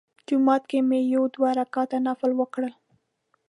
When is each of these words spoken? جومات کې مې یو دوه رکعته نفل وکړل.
جومات 0.27 0.63
کې 0.69 0.79
مې 0.89 0.99
یو 1.13 1.23
دوه 1.35 1.49
رکعته 1.59 1.97
نفل 2.07 2.31
وکړل. 2.35 2.73